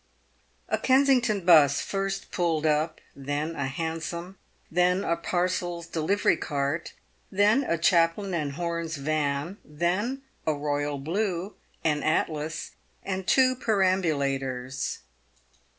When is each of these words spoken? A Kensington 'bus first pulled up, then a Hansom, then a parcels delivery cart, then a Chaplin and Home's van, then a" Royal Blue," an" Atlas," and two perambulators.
A 0.67 0.79
Kensington 0.79 1.45
'bus 1.45 1.79
first 1.79 2.31
pulled 2.31 2.65
up, 2.65 2.99
then 3.15 3.55
a 3.55 3.67
Hansom, 3.67 4.39
then 4.71 5.03
a 5.03 5.15
parcels 5.15 5.85
delivery 5.85 6.37
cart, 6.37 6.93
then 7.31 7.63
a 7.63 7.77
Chaplin 7.77 8.33
and 8.33 8.53
Home's 8.53 8.95
van, 8.95 9.59
then 9.63 10.23
a" 10.47 10.53
Royal 10.55 10.97
Blue," 10.97 11.53
an" 11.83 12.01
Atlas," 12.17 12.71
and 13.03 13.27
two 13.27 13.55
perambulators. 13.55 15.01